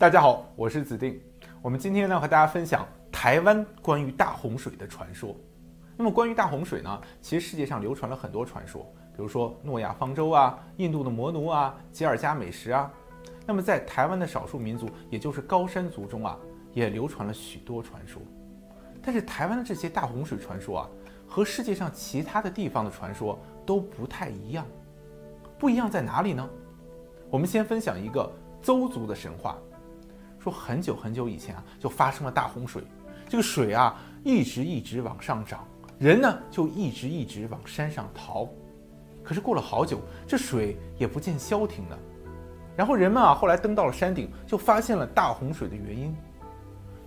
[0.00, 1.20] 大家好，我是子定。
[1.60, 5.36] 我们今天呢和大家分享台湾关于大洪水的传说。
[5.94, 8.82] 那么关于大洪水呢，其实世界上流传了很多传说，
[9.14, 12.90] 比如说诺亚方舟啊、印度的魔奴啊、吉尔加美什啊。
[13.44, 16.34] 那么在台湾的少数民族，也就是高山族中啊，
[16.72, 18.22] 也流传了许多传说。
[19.02, 20.88] 但是台湾的这些大洪水传说啊，
[21.28, 24.66] 和世界上其他的地方的传说都不太一样。
[25.58, 26.48] 不一样在哪里呢？
[27.28, 28.32] 我们先分享一个
[28.62, 29.58] 邹族的神话。
[30.42, 32.82] 说很久很久以前啊，就发生了大洪水，
[33.28, 33.94] 这个水啊
[34.24, 35.66] 一直一直往上涨，
[35.98, 38.48] 人呢就一直一直往山上逃。
[39.22, 41.98] 可是过了好久，这水也不见消停呢。
[42.74, 46.16] 然后人们啊后来登到了山顶，就发现了大洪水的原因。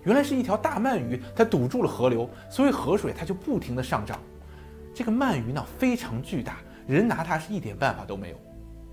[0.04, 4.20] 原来是一条大鳗鱼，它堵住了河流，所以河水它就不停的上涨。
[4.94, 8.36] 这个鳗鱼呢非常巨大，人拿它是一点办法都没有。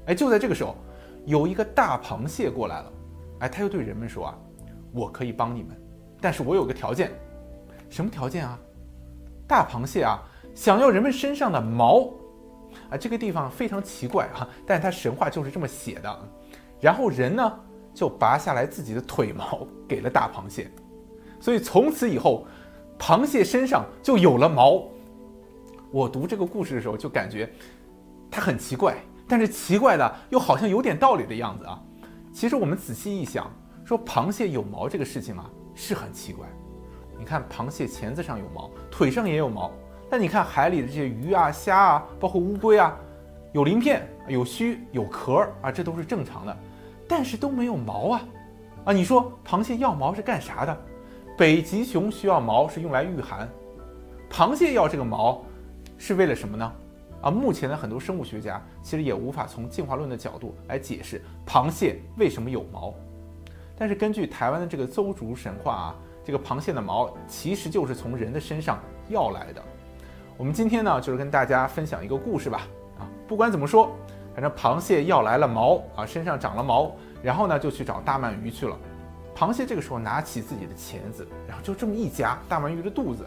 [0.08, 0.76] 哎，就在这个时候，
[1.28, 2.92] 有一个大螃蟹过来了。
[3.41, 4.38] 哎，他又对人们说啊，
[4.94, 5.76] 我可以帮你们，
[6.22, 7.12] 但是我有个条件，
[7.89, 8.58] 什么条件啊？
[9.47, 10.22] 大螃蟹啊，
[10.56, 12.12] 想要人们身上的毛，
[12.89, 16.19] 啊，这个地方非常奇怪哈，但是它神话就是这么写的。
[16.80, 17.59] 然后人呢，
[17.94, 20.69] 就拔下来自己的腿毛给了大螃蟹，
[21.39, 22.45] 所以从此以后，
[23.00, 24.84] 螃蟹身上就有了毛。
[25.92, 27.52] 我读这个故事的时候就感觉，
[28.30, 28.95] 它很奇怪，
[29.28, 31.81] 但是奇怪的又好像有点道理的样子啊。
[32.34, 33.52] 其实我们仔细一想，
[33.86, 36.48] 说螃蟹有毛这个事情啊，是很奇怪。
[37.18, 39.72] 你看，螃蟹钳子上有毛，腿上也有毛。
[40.10, 42.98] 但你看海里的这些鱼啊、虾啊，包括乌龟啊，
[43.54, 46.58] 有鳞片、有须、有壳啊，这都是正常的。
[47.08, 48.22] 但是都没有毛啊！
[48.86, 50.78] 啊，你说螃蟹要毛是干啥的？
[51.38, 53.50] 北极熊需要毛是用来御寒，
[54.30, 55.44] 螃蟹要这个毛
[55.98, 56.72] 是为了什么呢？
[57.22, 62.94] 啊，目前的很多生物学家其实也无法从进化论的角度来解释螃蟹为什么有毛，
[63.78, 69.61] 但是根据台湾的这个邹族神话啊，这个螃蟹的毛其实就是从人的身上要来的。
[70.38, 72.62] 我们今天呢，就是跟大家分享一个故事吧。
[72.97, 73.91] 啊，不管怎么说，
[74.34, 76.91] 反正螃蟹要来了毛啊，身上长了毛，
[77.22, 78.75] 然后呢就去找大鳗鱼去了。
[79.35, 83.25] 螃蟹这个时候拿起自己的钳子，然后就这么一夹大鳗鱼的肚子，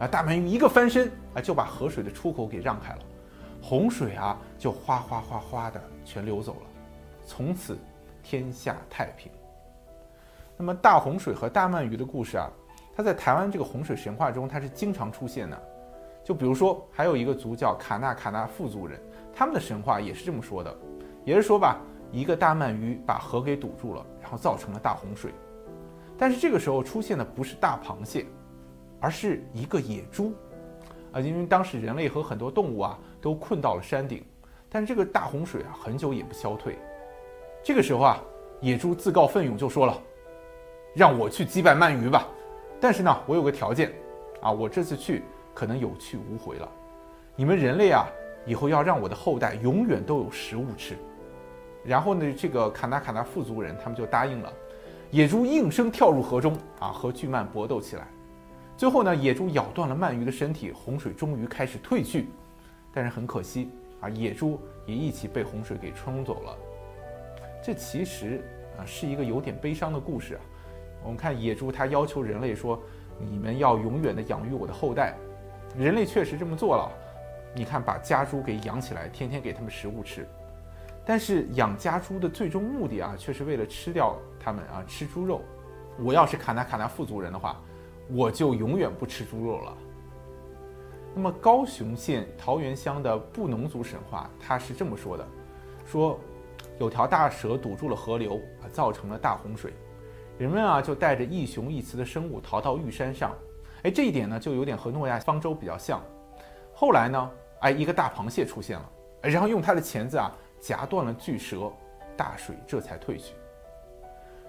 [0.00, 2.98] 啊，大鳗鱼一个翻身啊，就把河水的出口给让开了。
[3.68, 6.66] 洪水啊，就哗哗哗哗的全流走了，
[7.24, 7.76] 从此
[8.22, 9.28] 天下太平。
[10.56, 12.48] 那么大洪水和大鳗鱼的故事啊，
[12.94, 15.60] 它在台湾这个洪水神话中，它是经常出现的。
[16.22, 19.00] 就比如说，还有一个族叫卡纳卡纳富族人，
[19.34, 20.72] 他们的神话也是这么说的，
[21.24, 21.80] 也是说吧，
[22.12, 25.32] 一个大鳗鱼把河给堵住了，然后造成了大洪水。
[26.16, 28.26] 但是这个时候出现的不是大螃蟹，
[29.00, 30.32] 而是一个野猪。
[31.12, 34.22] 啊，因为当时人类和很多动物啊都困到了山顶，
[34.68, 36.78] 但是这个大洪水啊很久也不消退。
[37.60, 38.22] 这个时候啊，
[38.60, 40.00] 野猪自告奋勇就说了
[40.94, 42.28] ：“让我去击败鳗鱼吧，
[42.80, 43.92] 但是呢，我有个条件，
[44.40, 46.68] 啊，我这次去可能有去无回了。
[47.34, 48.06] 你们人类啊，
[48.46, 50.96] 以后要让我的后代永远都有食物吃。”
[51.82, 54.52] 然后呢，这个卡纳卡纳富族人他们就答应了。
[55.10, 58.06] 野猪应声跳入河中，啊，和巨鳗搏斗起来。
[58.76, 62.28] 最后呢，野猪咬断了鳗鱼的身体，洪水终于开始退去，
[62.96, 63.68] 但是很可惜
[64.00, 66.56] 啊，野猪也一起被洪水给冲走了。
[67.62, 68.42] 这其实
[68.78, 70.40] 啊是一个有点悲伤的故事啊。
[71.02, 72.80] 我们看野猪，它要求人类说
[73.20, 75.14] ：“你们要永远的养育我的后代。”
[75.76, 76.90] 人类确实这么做了。
[77.54, 80.26] 你看，把家猪给养起来，天天给他们食物吃。
[81.04, 85.42] 但是养家猪的最终目的啊，却是为了吃掉它们啊，吃猪肉。
[85.98, 87.60] 我要是卡纳卡纳富族人的话。
[88.08, 89.76] 我就永远不吃猪肉了。
[91.18, 95.26] 那么高雄县桃园乡的布农族神话，他是这么说的：
[95.86, 96.20] 说
[96.78, 99.72] 有条大蛇堵住了河流啊，造成了大洪水，
[100.36, 103.34] 人们啊就带着一雄一雌的生物逃到玉山上。
[103.84, 106.02] 哎，这一点呢就有点和诺亚方舟比较像。
[106.74, 108.90] 后来呢，哎，一个大螃蟹出现了，
[109.22, 111.72] 然后用它的钳子啊夹断了巨蛇，
[112.14, 113.32] 大水这才退去。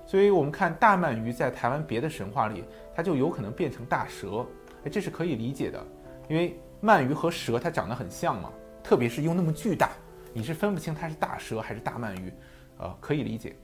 [0.06, 4.46] 所以我们看大鳗鱼在台湾别的神话里，它就有可能变成大蛇，
[4.84, 5.82] 哎，这是可以理解的，
[6.28, 8.52] 因为鳗鱼和蛇它长得很像嘛，
[8.84, 9.92] 特别是又那么巨大，
[10.34, 12.34] 你是分不清它是大蛇还是大鳗鱼，
[12.78, 13.56] 呃，可以理解。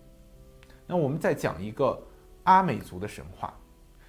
[0.86, 2.02] 那我们再讲一个
[2.44, 3.54] 阿美族的神话，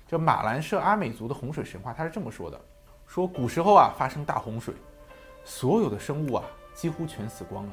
[0.07, 2.61] 这马兰社阿美族的洪水神话，它是这么说的：
[3.07, 4.75] 说古时候啊发生大洪水，
[5.45, 7.73] 所有的生物啊几乎全死光了，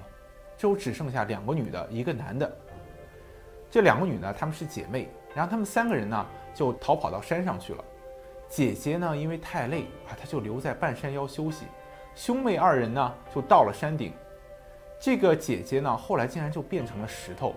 [0.58, 2.58] 就只剩下两个女的，一个男的。
[3.70, 7.84] 这两个女呢，她们是姐妹，然后她们三个人呢就逃跑到山上去了。
[8.52, 11.66] 姐姐呢因为太累啊，她就留在半山腰休息。
[12.14, 14.12] 兄妹二人呢就到了山顶。
[15.00, 17.56] 这个姐姐呢后来竟然就变成了石头。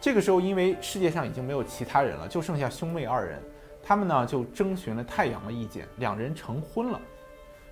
[0.00, 3.40] 这个时候，因为世界上已经没有其他人了，就剩下兄妹二人，
[3.80, 7.00] 他们呢就征询了太阳的意见，两人成婚了。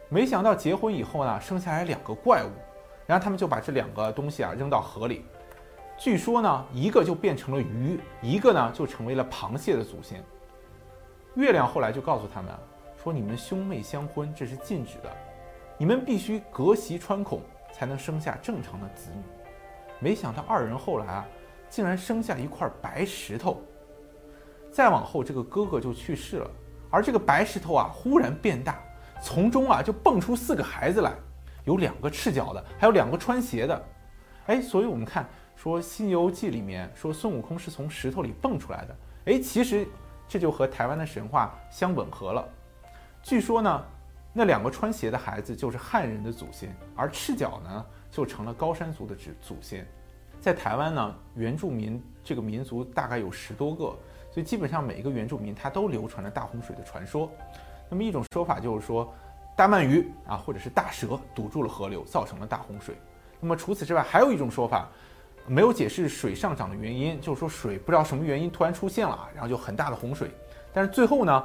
[0.09, 2.51] 没想到结婚以后呢，生下来两个怪物，
[3.05, 5.25] 然后他们就把这两个东西啊扔到河里。
[5.99, 10.23] 据说呢，一个就变成了鱼，一个呢就成为了螃蟹的祖先。
[11.37, 12.53] 月亮后来就告诉他们
[13.03, 15.11] 说：“你们兄妹相婚，这是禁止的，
[15.79, 17.41] 你们必须隔席穿孔，
[17.73, 19.23] 才能生下正常的子女。”
[20.01, 21.25] 没想到二人后来啊。
[21.69, 23.61] 竟然生下一块白石头，
[24.71, 26.49] 再往后这个哥哥就去世了，
[26.91, 28.81] 而这个白石头啊忽然变大，
[29.21, 31.13] 从中啊就蹦出四个孩子来，
[31.65, 33.85] 有两个赤脚的，还有两个穿鞋的，
[34.47, 39.87] 哎，所以我们看说《西游记》里面说孙悟空是从石头里蹦出来的，哎，其实
[40.29, 42.47] 这就和台湾的神话相吻合了。
[43.23, 43.85] 据说呢，
[44.33, 49.87] 那两个穿鞋的孩子就是汉人的祖先，而赤脚呢就成了高山族的祖祖先。
[50.41, 53.85] 在台湾呢，原住民这个民族大概有十多个，
[54.31, 57.31] 所以基本上每一个原住民他都流传了大洪水的传说。
[57.89, 59.13] 那么一种说法就是说，
[59.57, 62.95] 大鳗鱼啊，或者是大蛇堵住了河流，造成了大洪水。
[63.41, 64.89] 那么除此之外，还有一种说法，
[65.47, 70.31] 没有解释水上涨的原因，就是说水不知道什么原因突然出现了，然后就很大的洪水。
[70.73, 71.45] 但是最后呢，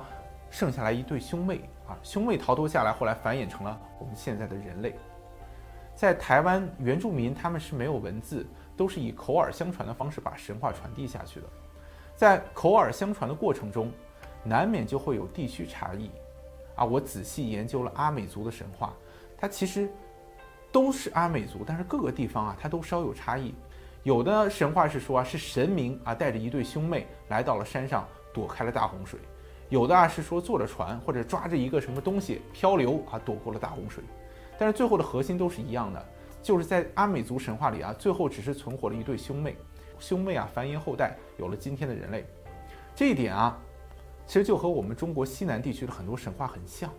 [0.50, 4.95] 剩下来一对兄妹啊，兄妹逃脱下来，后来繁衍成了我们现在的人类。
[5.95, 8.45] 在台湾原住民他们是没有文字。
[8.77, 11.45] 都是以口耳相传的方式把神话传递下去的，
[12.15, 13.92] 在口耳相传的过程中，
[14.44, 16.09] 难免就会有地区差异。
[16.74, 18.92] 啊，我仔细研究了阿美族的神话，
[19.38, 19.88] 它其实
[20.71, 23.54] 都是阿美族，但是各个地方啊，它都稍有差异。
[24.03, 29.19] 有的神话是说啊，是神明啊带着一对兄妹来到了山上，躲开了大洪水；
[29.69, 34.03] 有的啊是说坐着船或者抓着一个什么东西漂流啊，躲过了大洪水。
[34.57, 36.06] 但是最后的核心都是一样的。
[36.42, 39.56] 就是在阿美族神话里啊，最后只是存活了一对兄妹，
[40.00, 42.25] 兄妹啊繁衍后代，有了今天的人类。
[42.95, 43.56] 这一点啊，
[44.25, 46.89] 其实就和我们中国西南地区的很多神话很像。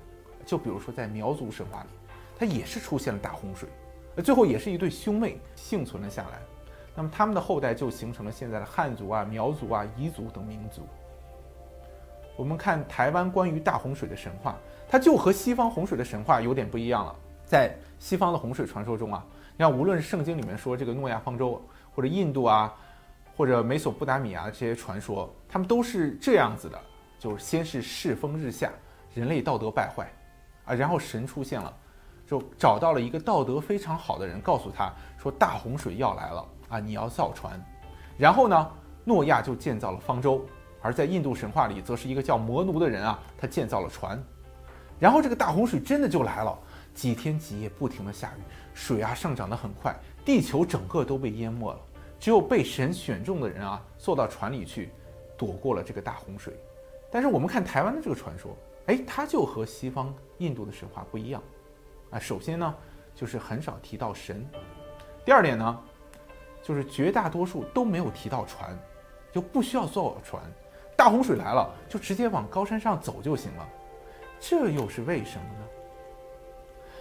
[0.47, 1.89] 就比如说在苗族神话里，
[2.39, 3.69] 它也是出现了大洪水，
[4.23, 6.39] 最后也是一对兄妹幸存了下来。
[6.95, 10.83] 那么他们的后代就形成了现在的汉族啊、苗族啊、彝族等民族。
[12.37, 14.57] 我们看台湾关于大洪水的神话，
[14.89, 17.15] 它就和西方洪水的神话有点不一样了。
[17.45, 19.25] 在西方的洪水传说中啊，
[19.57, 21.61] 你看，无论是圣经里面说这个诺亚方舟，
[21.95, 22.75] 或者印度啊，
[23.37, 26.79] 或者美索不达米亚这些传说，他们都是这样子的：，
[27.19, 28.71] 就是先是世风日下，
[29.15, 30.11] 人类道德败坏，
[30.65, 31.75] 啊，然后神出现了，
[32.27, 37.63] 就找到了一个道德非常好的人，告诉他说大洪水要来了啊，你要造船。
[38.17, 38.71] 然后呢，
[39.05, 40.45] 诺亚就建造了方舟，
[40.81, 44.21] 而在印度神话里，则是一个叫摩奴的人啊，他建造了船，
[44.99, 46.59] 然后这个大洪水真的就来了。
[46.95, 48.41] 几天几夜不停的下雨，
[48.75, 51.79] 水啊上涨得很快，地球整个都被淹没了。
[52.21, 54.91] 只有被神选中的人啊，坐到船里去，
[55.37, 56.55] 躲过了这个大洪水。
[57.11, 61.43] 但是我们看台湾的这个传说，哎，它就和西方印度的神话不一样
[62.11, 62.19] 啊。
[62.19, 62.75] 首先呢，
[63.15, 64.37] 就是很少提到神；
[65.25, 65.81] 第二点呢，
[66.63, 68.79] 就是绝大多数都没有提到船，
[69.33, 70.43] 就不需要造船。
[70.97, 73.69] 大洪水来了，就直接往高山上走就行了。
[74.39, 75.67] 这又是为什么呢？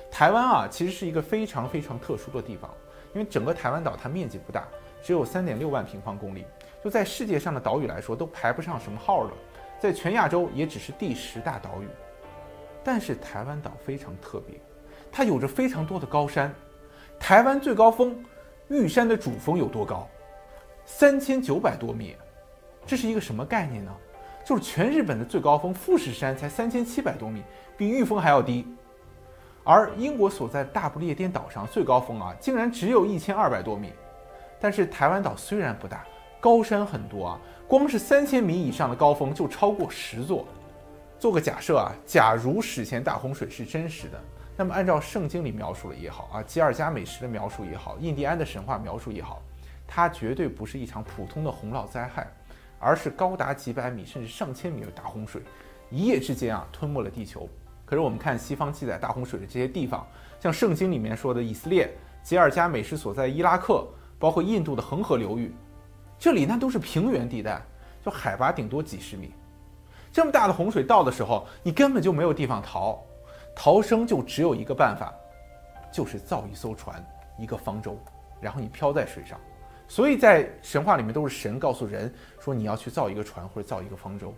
[0.10, 2.69] 台湾啊，其实是一个非常非常特殊的地方，
[3.13, 4.68] 因为整个台湾岛它面积不大，
[5.04, 6.46] 只有三点六万平方公里，
[6.84, 9.34] 就在世界上的岛屿来说都排不上什么号的，
[9.80, 11.88] 在全亚洲也只是第十大岛屿。
[12.83, 14.59] 但是台湾岛非常特别，
[15.12, 16.54] 它有着非常多的高山。
[17.19, 18.24] 台湾最高峰
[18.71, 20.07] 玉山的主峰有多高？
[20.85, 22.16] 三千九百多米，
[22.85, 23.94] 这是一个什么概念呢？
[24.45, 27.44] 就是全日本的最高峰富士山才三千七百多米，
[27.75, 28.66] 比玉峰还要低。
[29.66, 33.92] 而英国所在大不列颠岛上最高峰啊，竟然只有一千二百多米。
[34.57, 36.06] 但是台湾岛虽然不大，
[36.40, 40.47] 高山很多啊，光是三千米以上的高峰就超过十座。
[41.19, 44.19] 做个假设啊，假如史前大洪水是真实的，
[44.61, 49.41] 那么按照圣经里描述的也好啊，吉尔加美什的描述也好，印第安的神话描述也好，
[49.87, 52.31] 它绝对不是一场普通的洪涝灾害，
[52.77, 55.41] 而是高达几百米甚至上千米的大洪水，
[55.89, 57.49] 一夜之间啊吞没了地球。
[57.87, 60.06] 可是我们看西方记载大洪水的这些地方，
[60.39, 61.91] 像圣经里面说的以色列、
[62.21, 63.87] 吉尔加美什所在伊拉克，
[64.19, 65.51] 包括印度的恒河流域，
[66.19, 67.59] 这里那都是平原地带，
[68.06, 69.33] 就海拔顶多几十米。
[70.11, 73.03] 这么大的洪水到的时候，你根本就没有地方逃，
[73.56, 75.14] 逃生就只有一个办法，
[75.92, 77.04] 就是造一艘船，
[77.38, 77.98] 一个方舟，
[78.40, 79.40] 然后你漂在水上。
[79.88, 84.34] 所以在神话里面都是神告诉人说你要去造一个船或者造一个方舟。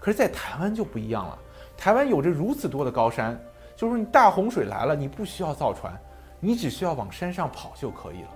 [0.00, 1.38] 可是，在台湾就不一样了。
[1.76, 3.40] 台湾有着如此多的高山，
[3.76, 5.96] 就是你大洪水来了，你不需要造船，
[6.40, 8.28] 你只需要往山上跑就可以了。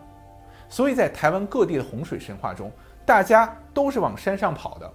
[0.69, 2.71] 所以在台湾各地的洪水神话中，
[3.05, 4.93] 大家都是往山上跑的。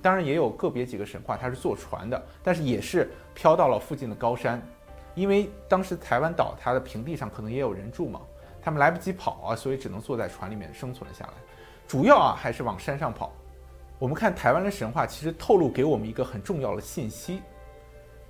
[0.00, 4.62] 当然也有个别几个神话，它是坐船的，但是也是飘到了附近的高山，
[5.14, 8.20] 因为当时台湾岛它的平地上可能也有人住嘛，
[8.62, 11.32] 他们来不及跑啊，所以只能坐在船里面生存了下来。
[11.88, 13.32] 主要啊还是往山上跑。
[13.98, 17.42] 我们看台湾的神话，其实透露给我们一个很重要的信息，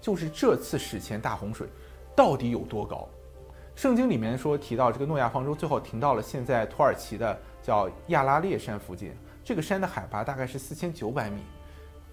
[0.00, 1.69] 就是这次史前大洪水
[2.17, 3.09] 到底有多高？
[3.76, 9.14] 圣经里面说提到这个诺亚方舟最后停到了现在土耳其的叫亚拉列山附近。
[9.50, 11.40] 这个山的海拔大概是四千九百米，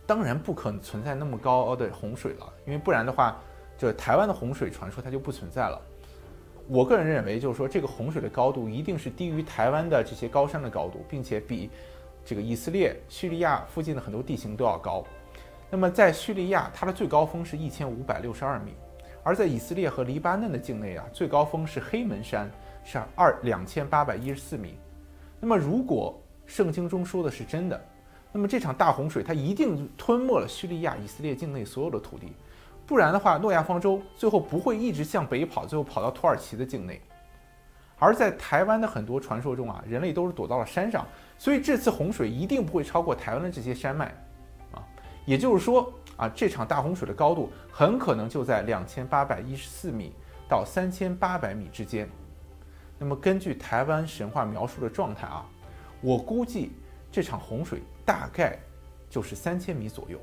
[0.07, 3.39] 当然不可能存在那么高的洪水了，因为不然的话，
[3.77, 5.79] 这台湾的洪水传说它就不存在了。
[6.67, 11.69] 我个人认为，就是说这个洪水的高度一定是低于台湾的这些高山的高度，并且比
[12.25, 15.03] 这个以色列、叙利亚附近的很多地形都要高。
[15.69, 18.73] 那么在叙利亚，它的最高峰是一千五百六十二米，
[19.21, 22.49] 而在以色列和黎巴嫩的境内啊，最高峰是黑门山，
[22.83, 24.79] 是二两千八百一十四米。
[25.39, 27.79] 那么如果圣经中说的是真的，
[28.31, 32.33] 那么这场大洪水它一定吞没了叙利亚、以色列境内所有的土地，
[32.85, 37.01] 不然的话，诺亚方舟最后不会一直向北跑，最后跑到土耳其的境内。
[37.99, 41.05] 而在台湾的很多传说中啊，人类都是躲到了山上，
[41.37, 44.05] 所以这次洪水一定不会超过台湾的这些山脉，
[44.71, 44.79] 啊，
[45.25, 50.13] 也就是说啊，这场大洪水的高度很可能就在两千八百一十四米
[50.47, 52.07] 到三千八百米之间。
[52.97, 55.45] 那么根据台湾神话描述的状态啊。
[56.01, 56.71] 我估计
[57.11, 58.57] 这场洪水大概
[59.09, 60.19] 就是三千米左右，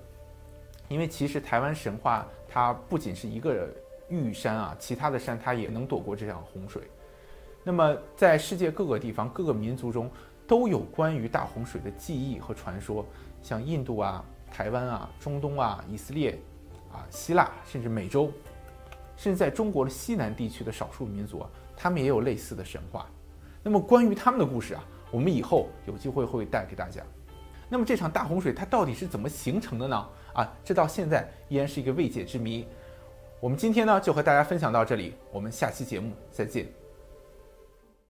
[0.88, 3.68] 因为其实台湾神话它不仅是一个
[4.08, 6.82] 玉山啊，其他的山它也能躲过这场洪水。
[7.64, 10.10] 那么在世界各个地方、各个民族中
[10.46, 13.04] 都有关于大洪水的记忆和传说，
[13.42, 16.38] 像印度啊、台湾啊、中东啊、以色列
[16.92, 18.30] 啊、希腊，甚至美洲，
[19.16, 23.06] 甚至在中国的西南地区的少数民族啊，他们也有类似的神话。
[23.62, 24.84] 那么关于他们的故事啊。
[25.14, 27.00] 我们以后有机会会带给大家。
[27.68, 30.08] 那么这场大洪水它到底是怎么形成的呢？
[30.32, 32.66] 啊，这到现在依然是一个未解之谜。
[33.38, 36.66] 我们今天呢就和大家分享到这里，我们下期节目再见。